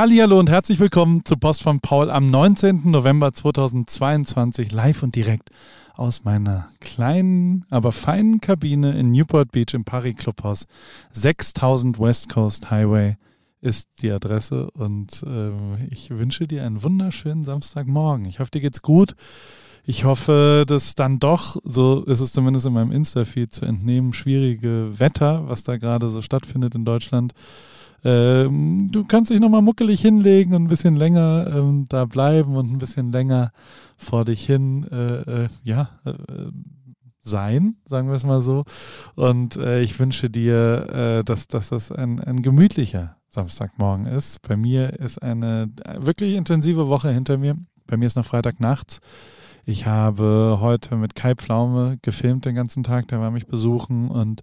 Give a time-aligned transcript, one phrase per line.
[0.00, 2.90] Hallo und herzlich willkommen zu Post von Paul am 19.
[2.90, 5.50] November 2022 live und direkt
[5.94, 10.66] aus meiner kleinen, aber feinen Kabine in Newport Beach im Paris Clubhaus.
[11.10, 13.18] 6000 West Coast Highway
[13.60, 15.50] ist die Adresse und äh,
[15.90, 18.24] ich wünsche dir einen wunderschönen Samstagmorgen.
[18.24, 19.14] Ich hoffe, dir geht's gut.
[19.84, 24.98] Ich hoffe, dass dann doch, so ist es zumindest in meinem Insta-Feed zu entnehmen, schwierige
[24.98, 27.34] Wetter, was da gerade so stattfindet in Deutschland,
[28.04, 32.72] ähm, du kannst dich nochmal muckelig hinlegen und ein bisschen länger ähm, da bleiben und
[32.72, 33.52] ein bisschen länger
[33.96, 36.12] vor dich hin, äh, äh, ja, äh,
[37.22, 38.64] sein, sagen wir es mal so.
[39.14, 44.40] Und äh, ich wünsche dir, äh, dass, dass das ein, ein gemütlicher Samstagmorgen ist.
[44.42, 47.56] Bei mir ist eine wirklich intensive Woche hinter mir.
[47.86, 49.00] Bei mir ist noch Freitag nachts.
[49.64, 54.42] Ich habe heute mit Kai Pflaume gefilmt den ganzen Tag, der war mich besuchen und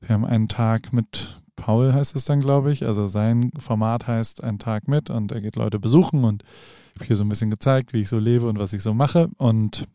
[0.00, 2.86] wir haben einen Tag mit Paul heißt es dann, glaube ich.
[2.86, 6.44] Also sein Format heißt Ein Tag mit und er geht Leute besuchen und
[6.94, 8.94] ich habe hier so ein bisschen gezeigt, wie ich so lebe und was ich so
[8.94, 9.28] mache.
[9.38, 9.88] Und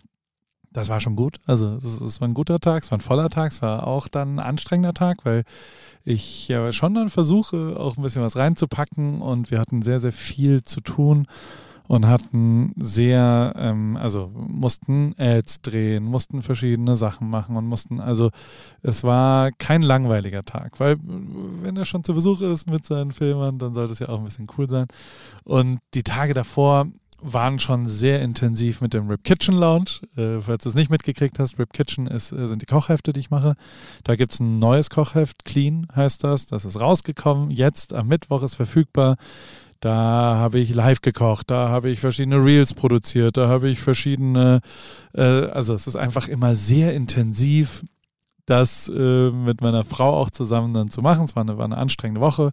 [0.71, 1.39] das war schon gut.
[1.45, 4.07] Also es, es war ein guter Tag, es war ein voller Tag, es war auch
[4.07, 5.43] dann ein anstrengender Tag, weil
[6.03, 10.13] ich ja schon dann versuche, auch ein bisschen was reinzupacken und wir hatten sehr, sehr
[10.13, 11.27] viel zu tun
[11.91, 18.29] und hatten sehr, ähm, also mussten Ads drehen, mussten verschiedene Sachen machen und mussten, also
[18.81, 23.59] es war kein langweiliger Tag, weil wenn er schon zu Besuch ist mit seinen Filmern,
[23.59, 24.85] dann sollte es ja auch ein bisschen cool sein.
[25.43, 26.87] Und die Tage davor
[27.21, 29.99] waren schon sehr intensiv mit dem Rip Kitchen Lounge.
[30.15, 33.19] Äh, falls du es nicht mitgekriegt hast, Rip Kitchen ist, äh, sind die Kochhefte, die
[33.19, 33.55] ich mache.
[34.05, 36.47] Da gibt es ein neues Kochheft, Clean heißt das.
[36.47, 37.51] Das ist rausgekommen.
[37.51, 39.17] Jetzt am Mittwoch ist verfügbar.
[39.81, 44.61] Da habe ich live gekocht, da habe ich verschiedene Reels produziert, da habe ich verschiedene,
[45.15, 47.83] äh, also es ist einfach immer sehr intensiv,
[48.45, 51.25] das äh, mit meiner Frau auch zusammen dann zu machen.
[51.25, 52.51] Es war eine, war eine anstrengende Woche,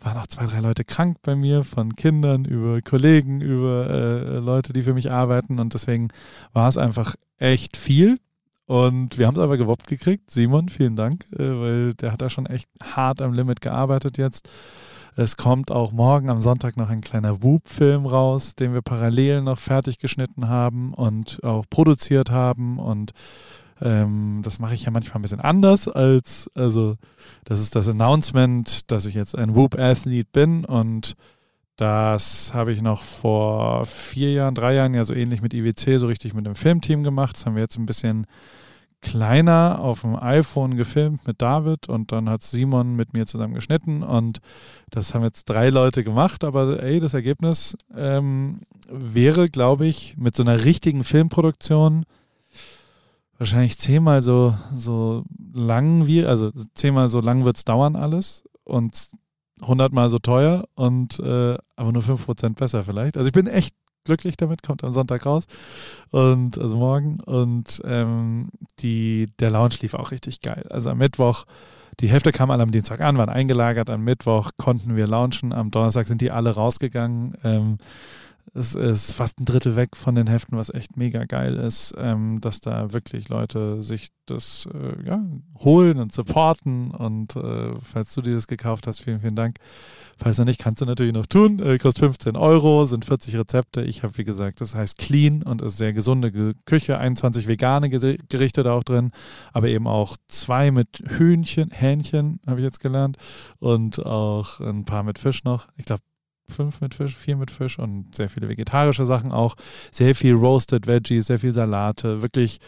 [0.00, 4.72] waren auch zwei, drei Leute krank bei mir, von Kindern über Kollegen, über äh, Leute,
[4.72, 6.08] die für mich arbeiten und deswegen
[6.52, 8.18] war es einfach echt viel.
[8.66, 10.30] Und wir haben es aber gewuppt gekriegt.
[10.30, 14.48] Simon, vielen Dank, äh, weil der hat da schon echt hart am Limit gearbeitet jetzt.
[15.16, 19.58] Es kommt auch morgen am Sonntag noch ein kleiner Whoop-Film raus, den wir parallel noch
[19.58, 22.80] fertig geschnitten haben und auch produziert haben.
[22.80, 23.12] Und
[23.80, 26.96] ähm, das mache ich ja manchmal ein bisschen anders als, also
[27.44, 31.14] das ist das Announcement, dass ich jetzt ein Whoop-Athlete bin und
[31.76, 36.06] das habe ich noch vor vier Jahren, drei Jahren ja so ähnlich mit IWC so
[36.06, 37.36] richtig mit dem Filmteam gemacht.
[37.36, 38.26] Das haben wir jetzt ein bisschen
[39.04, 44.02] kleiner auf dem iPhone gefilmt mit David und dann hat Simon mit mir zusammen geschnitten
[44.02, 44.40] und
[44.90, 50.34] das haben jetzt drei Leute gemacht, aber ey, das Ergebnis ähm, wäre, glaube ich, mit
[50.34, 52.06] so einer richtigen Filmproduktion
[53.38, 59.10] wahrscheinlich zehnmal so, so lang wie, also zehnmal so lang wird es dauern alles und
[59.60, 63.18] hundertmal so teuer und äh, aber nur fünf Prozent besser vielleicht.
[63.18, 65.46] Also ich bin echt glücklich damit, kommt am Sonntag raus.
[66.10, 67.20] Und also morgen.
[67.20, 68.50] Und ähm,
[68.80, 70.64] die, der Lounge lief auch richtig geil.
[70.70, 71.44] Also am Mittwoch,
[72.00, 73.90] die Hälfte kam alle am Dienstag an, waren eingelagert.
[73.90, 75.52] Am Mittwoch konnten wir launchen.
[75.52, 77.36] Am Donnerstag sind die alle rausgegangen.
[77.44, 77.78] Ähm,
[78.52, 82.40] es ist fast ein Drittel weg von den Heften, was echt mega geil ist, ähm,
[82.40, 85.20] dass da wirklich Leute sich das äh, ja,
[85.58, 86.90] holen und supporten.
[86.90, 89.58] Und äh, falls du dieses gekauft hast, vielen, vielen Dank.
[90.16, 91.58] Falls noch nicht, kannst du natürlich noch tun.
[91.58, 93.82] Äh, kostet 15 Euro, sind 40 Rezepte.
[93.82, 96.98] Ich habe, wie gesagt, das heißt clean und ist sehr gesunde Küche.
[96.98, 99.10] 21 vegane Gerichte da auch drin,
[99.52, 103.16] aber eben auch zwei mit Hühnchen, Hähnchen, habe ich jetzt gelernt.
[103.58, 105.68] Und auch ein paar mit Fisch noch.
[105.76, 106.02] Ich glaube,
[106.48, 109.56] fünf mit Fisch, vier mit Fisch und sehr viele vegetarische Sachen auch.
[109.90, 112.22] Sehr viel Roasted Veggies, sehr viel Salate.
[112.22, 112.58] Wirklich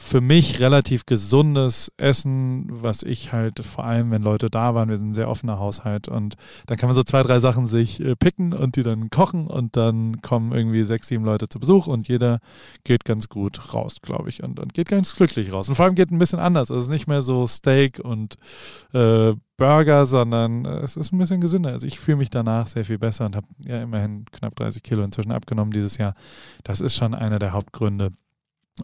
[0.00, 4.96] für mich relativ gesundes Essen, was ich halt vor allem, wenn Leute da waren, wir
[4.96, 6.36] sind ein sehr offener Haushalt und
[6.66, 9.76] dann kann man so zwei, drei Sachen sich äh, picken und die dann kochen und
[9.76, 12.38] dann kommen irgendwie sechs, sieben Leute zu Besuch und jeder
[12.84, 15.68] geht ganz gut raus, glaube ich, und, und geht ganz glücklich raus.
[15.68, 16.70] Und vor allem geht ein bisschen anders.
[16.70, 18.36] Es ist nicht mehr so Steak und
[18.92, 21.70] äh, Burger, sondern es ist ein bisschen gesünder.
[21.70, 25.02] Also ich fühle mich danach sehr viel besser und habe ja immerhin knapp 30 Kilo
[25.02, 26.14] inzwischen abgenommen dieses Jahr.
[26.62, 28.12] Das ist schon einer der Hauptgründe,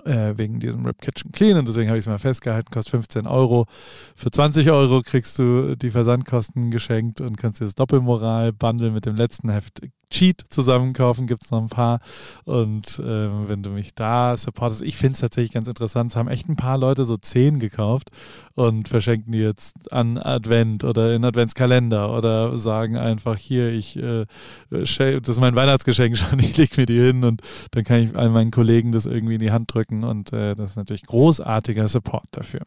[0.05, 3.27] äh, wegen diesem Rip Kitchen Clean und deswegen habe ich es mal festgehalten, kostet 15
[3.27, 3.67] Euro.
[4.15, 9.17] Für 20 Euro kriegst du die Versandkosten geschenkt und kannst dir das Doppelmoral-Bundle mit dem
[9.17, 9.81] letzten Heft
[10.11, 12.01] Cheat zusammenkaufen, gibt es noch ein paar.
[12.45, 16.13] Und äh, wenn du mich da supportest, ich finde es tatsächlich ganz interessant.
[16.13, 18.11] Es haben echt ein paar Leute so 10 gekauft
[18.55, 24.27] und verschenken die jetzt an Advent oder in Adventskalender oder sagen einfach hier, ich äh,
[24.71, 27.43] das ist mein Weihnachtsgeschenk schon, ich lege mir die hin und
[27.73, 30.71] dann kann ich all meinen Kollegen das irgendwie in die Hand drücken und äh, das
[30.71, 32.61] ist natürlich großartiger Support dafür.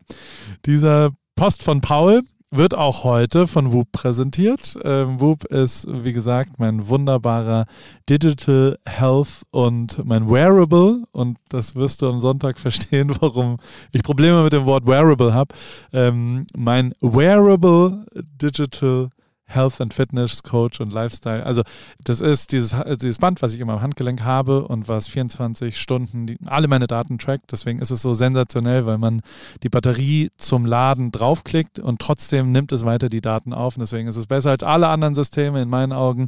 [0.66, 4.78] Dieser Post von Paul wird auch heute von Whoop präsentiert.
[4.84, 7.66] Ähm, Whoop ist, wie gesagt, mein wunderbarer
[8.10, 11.04] Digital Health und mein Wearable.
[11.12, 13.58] Und das wirst du am Sonntag verstehen, warum
[13.92, 15.54] ich Probleme mit dem Wort Wearable habe.
[15.92, 18.06] Ähm, mein Wearable
[18.42, 19.10] Digital
[19.48, 21.46] Health and Fitness Coach und Lifestyle.
[21.46, 21.64] Also
[22.04, 26.28] das ist dieses, dieses Band, was ich immer am Handgelenk habe und was 24 Stunden
[26.28, 27.52] die, alle meine Daten trackt.
[27.52, 29.22] Deswegen ist es so sensationell, weil man
[29.64, 33.78] die Batterie zum Laden draufklickt und trotzdem nimmt es weiter die Daten auf.
[33.78, 36.28] Und deswegen ist es besser als alle anderen Systeme in meinen Augen,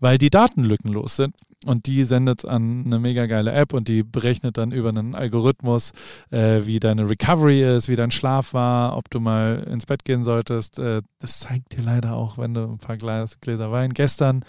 [0.00, 1.34] weil die Daten lückenlos sind
[1.66, 5.16] und die sendet es an eine mega geile App und die berechnet dann über einen
[5.16, 5.92] Algorithmus,
[6.30, 10.22] äh, wie deine Recovery ist, wie dein Schlaf war, ob du mal ins Bett gehen
[10.22, 10.78] solltest.
[10.78, 13.90] Äh, das zeigt dir leider auch, wenn du ein paar Glas, Gläser Wein.
[13.90, 14.44] Gestern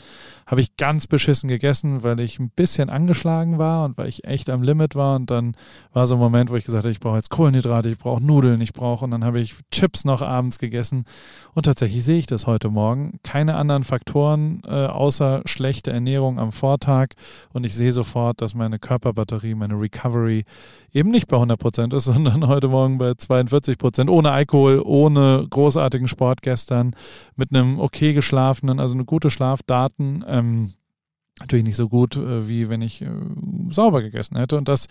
[0.45, 4.49] habe ich ganz beschissen gegessen, weil ich ein bisschen angeschlagen war und weil ich echt
[4.51, 5.55] am Limit war und dann
[5.93, 8.61] war so ein Moment, wo ich gesagt habe, ich brauche jetzt Kohlenhydrate, ich brauche Nudeln,
[8.61, 11.05] ich brauche und dann habe ich Chips noch abends gegessen
[11.55, 13.19] und tatsächlich sehe ich das heute Morgen.
[13.23, 17.15] Keine anderen Faktoren äh, außer schlechte Ernährung am Vortag Tag
[17.53, 20.43] und ich sehe sofort, dass meine Körperbatterie, meine Recovery
[20.93, 25.45] eben nicht bei 100 Prozent ist, sondern heute Morgen bei 42 Prozent, ohne Alkohol, ohne
[25.49, 26.95] großartigen Sport gestern,
[27.35, 30.23] mit einem okay geschlafenen, also eine gute Schlafdaten.
[30.27, 30.73] Ähm,
[31.39, 33.07] natürlich nicht so gut, äh, wie wenn ich äh,
[33.69, 34.57] sauber gegessen hätte.
[34.57, 34.87] Und das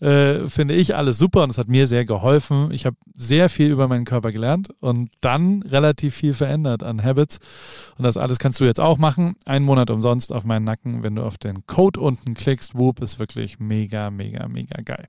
[0.00, 2.70] äh, finde ich alles super und es hat mir sehr geholfen.
[2.72, 7.38] Ich habe sehr viel über meinen Körper gelernt und dann relativ viel verändert an Habits.
[7.98, 9.34] Und das alles kannst du jetzt auch machen.
[9.44, 12.74] Einen Monat umsonst auf meinen Nacken, wenn du auf den Code unten klickst.
[12.74, 15.06] Whoop ist wirklich mega, mega, mega geil.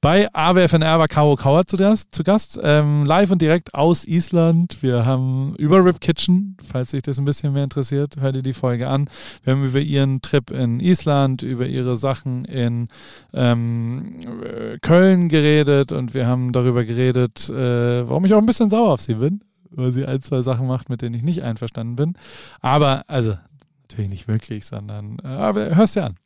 [0.00, 4.82] Bei AWFNR war Caro Kauer zu, das, zu Gast, ähm, live und direkt aus Island.
[4.82, 8.52] Wir haben über Rip Kitchen, falls dich das ein bisschen mehr interessiert, hör dir die
[8.52, 9.08] Folge an.
[9.42, 12.88] Wir haben über ihren Trip Trip in Island, über ihre Sachen in
[13.32, 18.92] ähm, Köln geredet und wir haben darüber geredet, äh, warum ich auch ein bisschen sauer
[18.92, 19.40] auf sie bin,
[19.70, 22.14] weil sie ein, zwei Sachen macht, mit denen ich nicht einverstanden bin.
[22.60, 23.36] Aber, also,
[23.82, 26.16] natürlich nicht wirklich, sondern, äh, aber hörst dir an.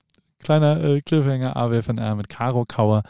[0.43, 3.03] Kleiner äh, Cliffhanger AWFNR mit Caro Kauer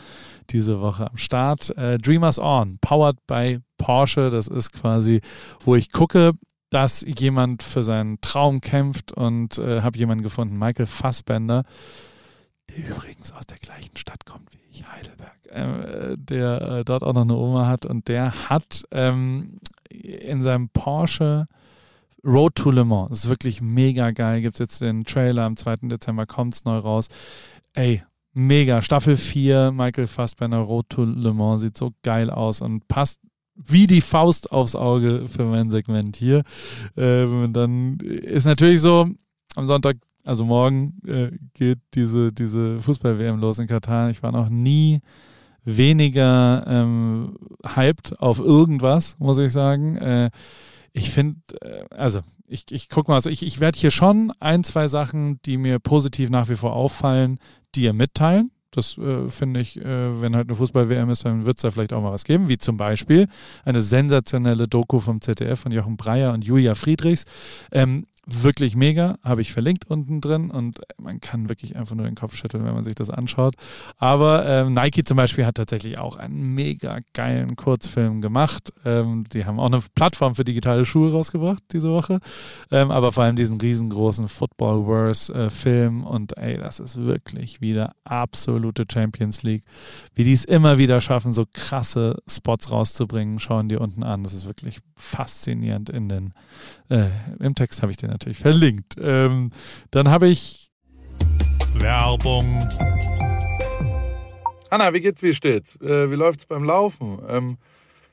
[0.51, 1.71] diese Woche am Start.
[1.79, 4.31] Äh, Dreamers On, powered by Porsche.
[4.31, 5.21] Das ist quasi,
[5.61, 6.33] wo ich gucke,
[6.71, 11.65] dass jemand für seinen Traum kämpft und äh, habe jemanden gefunden, Michael Fassbender,
[12.69, 17.13] der übrigens aus der gleichen Stadt kommt wie ich, Heidelberg, äh, der äh, dort auch
[17.13, 19.59] noch eine Oma hat und der hat ähm,
[19.91, 21.49] in seinem Porsche
[22.25, 25.77] Road to Le Mans, ist wirklich mega geil, gibt es jetzt den Trailer, am 2.
[25.83, 27.09] Dezember kommt es neu raus.
[27.73, 28.03] Ey,
[28.33, 33.21] mega, Staffel 4, Michael Fassbender, Road to Le Mans, sieht so geil aus und passt
[33.65, 36.43] wie die Faust aufs Auge für mein Segment hier.
[36.97, 39.09] Ähm, dann ist natürlich so,
[39.55, 44.11] am Sonntag, also morgen, äh, geht diese, diese Fußball-WM los in Katar.
[44.11, 45.01] Ich war noch nie
[45.65, 47.37] weniger ähm,
[47.75, 49.97] hyped auf irgendwas, muss ich sagen.
[49.97, 50.31] Äh,
[50.93, 54.65] ich finde, äh, also ich, ich guck mal, also ich, ich werde hier schon ein,
[54.65, 57.39] zwei Sachen, die mir positiv nach wie vor auffallen,
[57.75, 58.51] dir mitteilen.
[58.71, 61.93] Das äh, finde ich, äh, wenn halt eine Fußball-WM ist, dann wird es da vielleicht
[61.93, 63.29] auch mal was geben, wie zum Beispiel
[63.65, 67.25] eine sensationelle Doku vom ZDF von Jochen Breyer und Julia Friedrichs.
[67.73, 72.15] Ähm, wirklich mega, habe ich verlinkt unten drin und man kann wirklich einfach nur den
[72.15, 73.55] Kopf schütteln, wenn man sich das anschaut.
[73.99, 78.73] Aber ähm, Nike zum Beispiel hat tatsächlich auch einen mega geilen Kurzfilm gemacht.
[78.85, 82.21] Ähm, die haben auch eine Plattform für digitale Schuhe rausgebracht diese Woche.
[82.71, 88.85] Ähm, aber vor allem diesen riesengroßen Football-Verse-Film äh, und ey, das ist wirklich wieder absolute
[88.91, 89.65] Champions League.
[90.15, 94.23] Wie die es immer wieder schaffen, so krasse Spots rauszubringen, schauen die unten an.
[94.23, 96.35] Das ist wirklich faszinierend in den,
[96.91, 98.95] äh, im Text habe ich den natürlich verlinkt.
[99.01, 99.51] Ähm,
[99.91, 100.71] dann habe ich
[101.75, 102.59] Werbung.
[104.71, 105.77] Anna, wie geht's, wie steht's?
[105.81, 107.19] Äh, wie läuft's beim Laufen?
[107.29, 107.59] Ähm,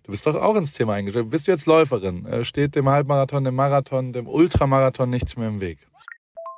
[0.04, 1.30] du bist doch auch ins Thema eingestellt.
[1.30, 2.25] Bist du jetzt Läuferin?
[2.25, 5.80] Äh, steht dem Halbmarathon, dem Marathon, dem Ultramarathon nichts mehr im Weg?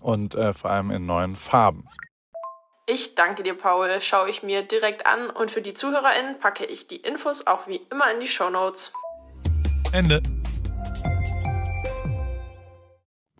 [0.00, 1.88] und äh, vor allem in neuen Farben.
[2.86, 4.00] Ich danke dir, Paul.
[4.00, 7.80] Schaue ich mir direkt an und für die ZuhörerInnen packe ich die Infos auch wie
[7.90, 8.92] immer in die Show Notes.
[9.92, 10.22] Ende.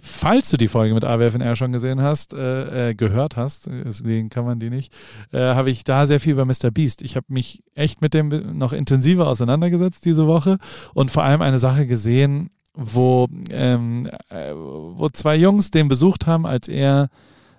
[0.00, 4.44] Falls du die Folge mit AWFNR schon gesehen hast, äh, äh, gehört hast, deswegen kann
[4.44, 4.92] man die nicht,
[5.32, 6.70] äh, habe ich da sehr viel über Mr.
[6.72, 7.02] Beast.
[7.02, 10.58] Ich habe mich echt mit dem noch intensiver auseinandergesetzt diese Woche
[10.92, 12.50] und vor allem eine Sache gesehen,
[12.80, 17.08] wo, ähm, äh, wo zwei Jungs den besucht haben, als er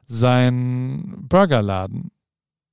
[0.08, 2.12] seinen Burgerladen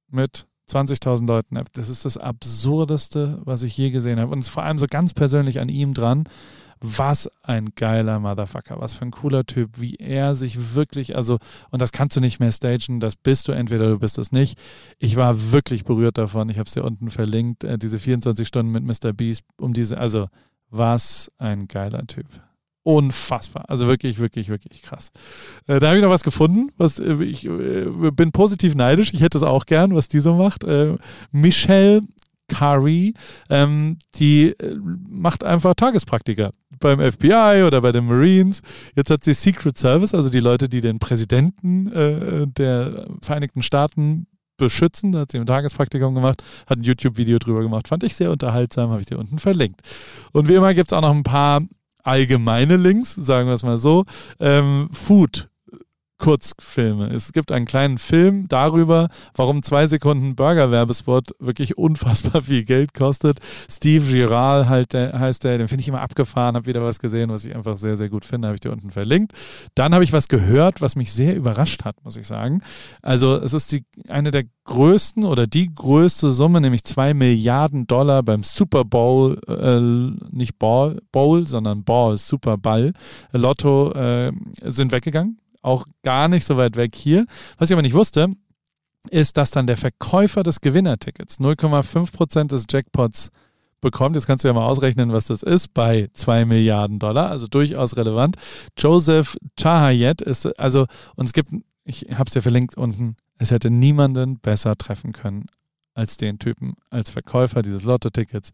[0.08, 1.60] mit 20.000 Leuten.
[1.72, 4.32] Das ist das Absurdeste, was ich je gesehen habe.
[4.32, 6.24] Und es ist vor allem so ganz persönlich an ihm dran.
[6.80, 11.38] Was ein geiler Motherfucker, was für ein cooler Typ, wie er sich wirklich, also,
[11.70, 14.58] und das kannst du nicht mehr stagen, das bist du, entweder du bist es nicht.
[14.98, 18.72] Ich war wirklich berührt davon, ich habe es dir unten verlinkt, äh, diese 24 Stunden
[18.72, 19.14] mit Mr.
[19.14, 20.28] Beast, um diese, also,
[20.70, 22.26] was ein geiler Typ.
[22.82, 23.64] Unfassbar.
[23.68, 25.10] Also wirklich, wirklich, wirklich krass.
[25.66, 26.70] Äh, da habe ich noch was gefunden.
[26.76, 29.12] Was, äh, ich äh, bin positiv neidisch.
[29.12, 30.62] Ich hätte es auch gern, was die so macht.
[30.62, 30.96] Äh,
[31.32, 32.02] Michelle
[32.48, 33.14] Kari,
[33.50, 34.76] ähm, die äh,
[35.08, 38.62] macht einfach Tagespraktika beim FBI oder bei den Marines.
[38.94, 44.26] Jetzt hat sie Secret Service, also die Leute, die den Präsidenten äh, der Vereinigten Staaten
[44.56, 45.12] beschützen.
[45.12, 47.88] Da hat sie ein Tagespraktikum gemacht, hat ein YouTube-Video drüber gemacht.
[47.88, 49.80] Fand ich sehr unterhaltsam, habe ich dir unten verlinkt.
[50.32, 51.62] Und wie immer gibt es auch noch ein paar
[52.02, 54.04] allgemeine Links, sagen wir es mal so.
[54.38, 55.48] Ähm, Food
[56.18, 57.08] Kurzfilme.
[57.08, 63.38] Es gibt einen kleinen Film darüber, warum zwei Sekunden Burger-Werbespot wirklich unfassbar viel Geld kostet.
[63.70, 67.30] Steve Giral halt, der, heißt der, den finde ich immer abgefahren, habe wieder was gesehen,
[67.30, 69.32] was ich einfach sehr, sehr gut finde, habe ich dir unten verlinkt.
[69.74, 72.62] Dann habe ich was gehört, was mich sehr überrascht hat, muss ich sagen.
[73.02, 78.22] Also es ist die, eine der größten oder die größte Summe, nämlich zwei Milliarden Dollar
[78.22, 79.80] beim Super Bowl, äh,
[80.34, 82.92] nicht Ball, Bowl, sondern Ball, Super Ball,
[83.32, 84.32] Lotto äh,
[84.62, 87.26] sind weggegangen auch gar nicht so weit weg hier.
[87.58, 88.28] Was ich aber nicht wusste,
[89.10, 93.30] ist, dass dann der Verkäufer des Gewinnertickets 0,5 Prozent des Jackpots
[93.80, 94.16] bekommt.
[94.16, 97.96] Jetzt kannst du ja mal ausrechnen, was das ist bei 2 Milliarden Dollar, also durchaus
[97.96, 98.36] relevant.
[98.78, 101.52] Joseph Chahayet ist, also, und es gibt,
[101.84, 105.46] ich habe es ja verlinkt unten, es hätte niemanden besser treffen können
[105.94, 108.52] als den Typen, als Verkäufer dieses Lotto-Tickets.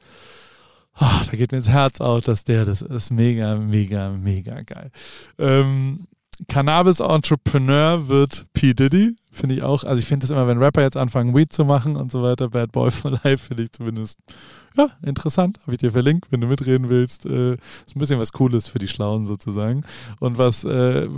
[1.00, 3.10] Oh, da geht mir ins Herz auf, dass der das ist.
[3.10, 4.90] Mega, mega, mega geil.
[5.38, 6.06] Ähm,
[6.48, 8.74] Cannabis-Entrepreneur wird P.
[8.74, 9.16] Diddy.
[9.32, 9.84] Finde ich auch.
[9.84, 12.50] Also ich finde es immer, wenn Rapper jetzt anfangen, Weed zu machen und so weiter,
[12.50, 14.18] Bad Boy for Life, finde ich zumindest
[14.76, 15.58] ja, interessant.
[15.62, 17.26] Habe ich dir verlinkt, wenn du mitreden willst.
[17.26, 19.82] Äh, ist ein bisschen was Cooles für die Schlauen sozusagen.
[20.18, 21.08] Und was äh,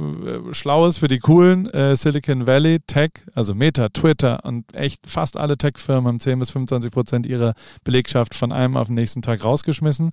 [0.52, 5.56] Schlaues für die Coolen, äh, Silicon Valley Tech, also Meta, Twitter und echt fast alle
[5.56, 7.54] Tech-Firmen haben 10 bis 25 Prozent ihrer
[7.85, 10.11] Belegschaft von einem auf den nächsten Tag rausgeschmissen.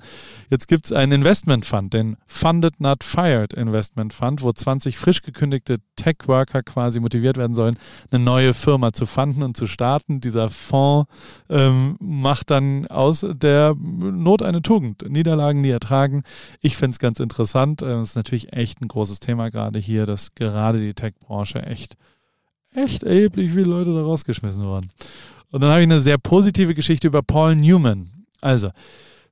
[0.50, 5.22] Jetzt gibt es einen Investment Fund, den Funded Not Fired Investment Fund, wo 20 frisch
[5.22, 7.78] gekündigte Tech-Worker quasi motiviert werden sollen,
[8.12, 10.22] eine neue Firma zu fanden und zu starten.
[10.22, 11.10] Dieser Fonds
[11.50, 15.10] ähm, macht dann aus der Not eine Tugend.
[15.10, 16.24] Niederlagen nie ertragen.
[16.62, 17.82] Ich finde es ganz interessant.
[17.82, 21.96] Es ist natürlich echt ein großes Thema gerade hier, dass gerade die Tech-Branche echt,
[22.74, 24.90] echt erheblich viele Leute da rausgeschmissen wurden.
[25.52, 28.10] Und dann habe ich eine sehr positive Geschichte über Paul Newman.
[28.40, 28.72] Also,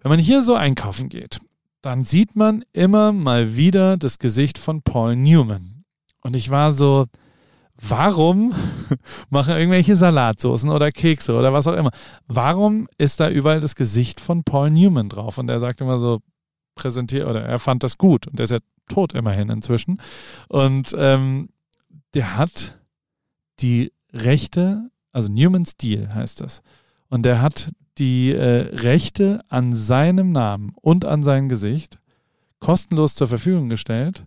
[0.02, 1.40] wenn man hier so einkaufen geht,
[1.82, 5.84] dann sieht man immer mal wieder das Gesicht von Paul Newman.
[6.22, 7.06] Und ich war so,
[7.82, 8.54] warum
[9.30, 11.92] machen irgendwelche Salatsoßen oder Kekse oder was auch immer?
[12.28, 15.38] Warum ist da überall das Gesicht von Paul Newman drauf?
[15.38, 16.20] Und er sagt immer so,
[16.80, 20.02] präsentiert oder er fand das gut und er ist ja tot immerhin inzwischen.
[20.48, 21.50] Und ähm,
[22.14, 22.80] der hat
[23.60, 26.64] die Rechte, also Newman's Deal heißt das.
[27.10, 32.00] Und der hat die äh, Rechte an seinem Namen und an sein Gesicht
[32.60, 34.26] kostenlos zur Verfügung gestellt,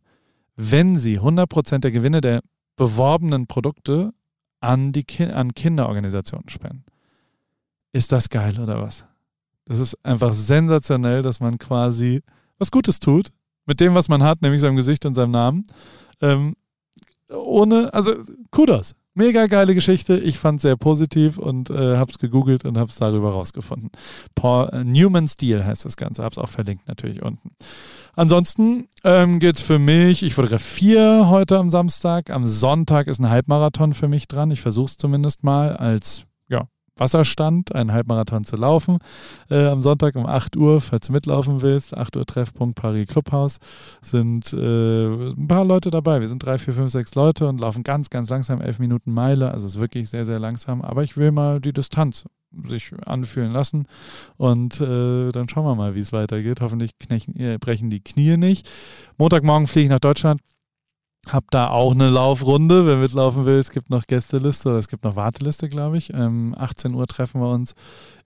[0.56, 2.42] wenn sie 100% der Gewinne der
[2.76, 4.12] beworbenen Produkte
[4.60, 6.84] an, die Ki an Kinderorganisationen spenden.
[7.92, 9.06] Ist das geil oder was?
[9.66, 12.22] Das ist einfach sensationell, dass man quasi
[12.58, 13.32] was Gutes tut
[13.66, 15.64] mit dem, was man hat, nämlich seinem Gesicht und seinem Namen.
[16.20, 16.54] Ähm,
[17.28, 18.14] ohne, also
[18.50, 18.94] Kudos.
[19.14, 20.18] Mega geile Geschichte.
[20.18, 23.90] Ich fand es sehr positiv und äh, habe es gegoogelt und habe es darüber rausgefunden.
[24.34, 26.24] Paul äh, Newman's Deal heißt das Ganze.
[26.24, 27.50] Habe es auch verlinkt natürlich unten.
[28.14, 32.30] Ansonsten ähm, geht es für mich, ich fotografiere heute am Samstag.
[32.30, 34.50] Am Sonntag ist ein Halbmarathon für mich dran.
[34.50, 36.24] Ich versuche es zumindest mal als
[37.02, 38.98] Wasserstand, einen Halbmarathon zu laufen.
[39.50, 43.58] Äh, am Sonntag um 8 Uhr, falls du mitlaufen willst, 8 Uhr Treffpunkt Paris Clubhaus,
[44.00, 46.20] sind äh, ein paar Leute dabei.
[46.20, 49.50] Wir sind drei, vier, fünf, sechs Leute und laufen ganz, ganz langsam, elf Minuten Meile.
[49.50, 50.80] Also es ist wirklich sehr, sehr langsam.
[50.82, 52.24] Aber ich will mal die Distanz
[52.64, 53.86] sich anfühlen lassen
[54.36, 56.60] und äh, dann schauen wir mal, wie es weitergeht.
[56.60, 58.68] Hoffentlich knechen, äh, brechen die Knie nicht.
[59.16, 60.40] Montagmorgen fliege ich nach Deutschland
[61.28, 63.58] hab da auch eine Laufrunde, wer mitlaufen will.
[63.58, 66.12] Es gibt noch Gästeliste, oder es gibt noch Warteliste, glaube ich.
[66.12, 67.74] Ähm, 18 Uhr treffen wir uns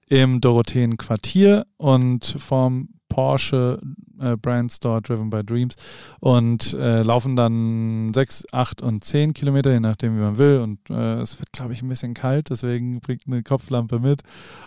[0.09, 3.81] im Dorotheen Quartier und vom Porsche
[4.21, 5.75] äh, Brand Store Driven by Dreams
[6.21, 10.61] und äh, laufen dann 6, 8 und 10 Kilometer, je nachdem, wie man will.
[10.61, 14.23] Und äh, es wird, glaube ich, ein bisschen kalt, deswegen bringt eine Kopflampe mit.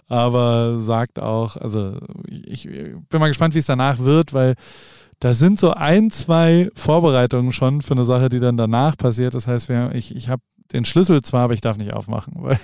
[0.08, 4.56] Aber sagt auch, also ich, ich bin mal gespannt, wie es danach wird, weil
[5.20, 9.34] da sind so ein, zwei Vorbereitungen schon für eine Sache, die dann danach passiert.
[9.34, 10.42] Das heißt, wir, ich, ich habe
[10.74, 12.60] den Schlüssel zwar, aber ich darf nicht aufmachen, weil,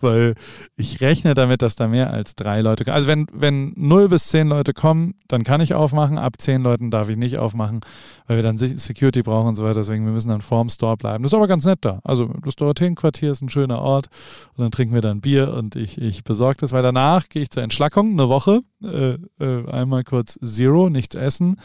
[0.00, 0.34] weil
[0.76, 2.94] ich rechne damit, dass da mehr als drei Leute kommen.
[2.94, 6.18] Also wenn, wenn 0 bis zehn Leute kommen, dann kann ich aufmachen.
[6.18, 7.80] Ab zehn Leuten darf ich nicht aufmachen,
[8.26, 9.80] weil wir dann Security brauchen und so weiter.
[9.80, 11.22] Deswegen, wir müssen dann vorm Store bleiben.
[11.22, 12.00] Das ist aber ganz nett da.
[12.04, 14.08] Also das Dorotheenquartier ist ein schöner Ort
[14.56, 17.50] und dann trinken wir dann Bier und ich, ich besorge das, weil danach gehe ich
[17.50, 21.56] zur Entschlackung, eine Woche, äh, äh, einmal kurz Zero, nichts essen,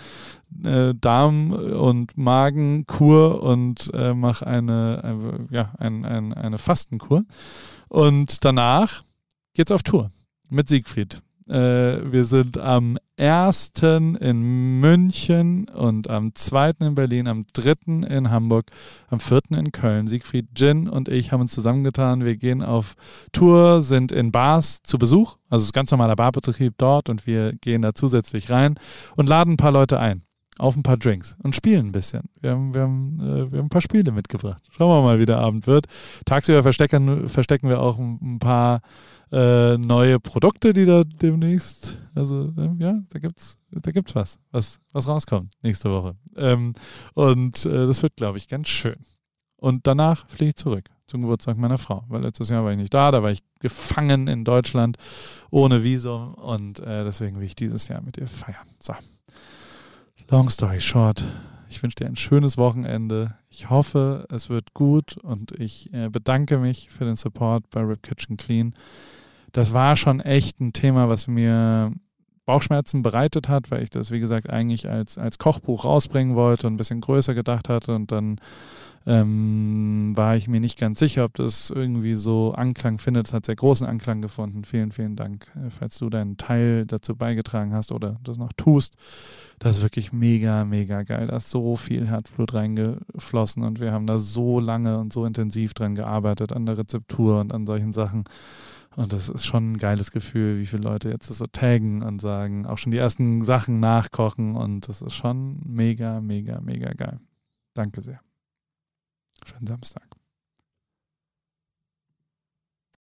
[0.64, 7.24] äh, Darm- und Magenkur und äh, mache eine, eine, ja, ein, ein, eine Fastenkur.
[7.90, 9.04] Und danach
[9.54, 10.12] geht's auf Tour
[10.50, 11.22] mit Siegfried.
[11.48, 13.74] Äh, wir sind am 1.
[13.82, 16.72] in München und am 2.
[16.80, 18.08] in Berlin, am 3.
[18.08, 18.72] in Hamburg,
[19.10, 19.42] am 4.
[19.52, 20.08] in Köln.
[20.08, 22.24] Siegfried Gin und ich haben uns zusammengetan.
[22.24, 22.96] Wir gehen auf
[23.34, 25.38] Tour, sind in Bars zu Besuch.
[25.50, 28.80] Also es ist ganz normaler Barbetrieb dort und wir gehen da zusätzlich rein
[29.16, 30.24] und laden ein paar Leute ein
[30.58, 32.24] auf ein paar Drinks und spielen ein bisschen.
[32.42, 34.62] Wir haben, wir haben, äh, wir haben ein paar Spiele mitgebracht.
[34.70, 35.88] Schauen wir mal, wie der Abend wird.
[36.26, 38.82] Tagsüber verstecken, verstecken wir auch ein, paar
[39.32, 44.80] äh, neue Produkte, die da demnächst, also ähm, ja, da gibt's, da gibt's was, was,
[44.92, 46.16] was rauskommt nächste Woche.
[46.36, 46.74] Ähm,
[47.14, 48.98] und äh, das wird, glaube ich, ganz schön.
[49.56, 52.94] Und danach fliege ich zurück zum Geburtstag meiner Frau, weil letztes Jahr war ich nicht
[52.94, 54.98] da, da war ich gefangen in Deutschland
[55.50, 58.68] ohne Visum und äh, deswegen will ich dieses Jahr mit ihr feiern.
[58.80, 58.94] So.
[60.32, 61.26] Long story short,
[61.70, 63.36] ich wünsche dir ein schönes Wochenende.
[63.50, 68.02] Ich hoffe, es wird gut und ich äh, bedanke mich für den Support bei Rip
[68.02, 68.74] Kitchen Clean.
[69.52, 71.92] Das war schon echt ein Thema, was mir
[72.46, 76.76] Bauchschmerzen bereitet hat, weil ich das, wie gesagt, eigentlich als, als Kochbuch rausbringen wollte und
[76.76, 78.40] ein bisschen größer gedacht hatte und dann
[79.08, 83.28] ähm, war ich mir nicht ganz sicher, ob das irgendwie so Anklang findet.
[83.28, 84.64] Es hat sehr großen Anklang gefunden.
[84.64, 88.96] Vielen, vielen Dank, äh, falls du deinen Teil dazu beigetragen hast oder das noch tust.
[89.60, 91.28] Das ist wirklich mega, mega geil.
[91.28, 95.74] Da ist so viel Herzblut reingeflossen und wir haben da so lange und so intensiv
[95.74, 98.26] dran gearbeitet, an der Rezeptur und an solchen Sachen.
[98.96, 102.66] Und das ist schon ein geiles Gefühl, wie viele Leute jetzt so taggen und sagen,
[102.66, 104.56] auch schon die ersten Sachen nachkochen.
[104.56, 107.20] Und das ist schon mega, mega, mega geil.
[107.74, 108.20] Danke sehr.
[109.46, 110.21] Schönen Samstag.